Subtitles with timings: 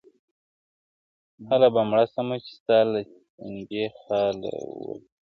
[1.49, 2.99] هله به مړ سمه چي ستا له
[3.35, 5.03] سينکي خاله وځم~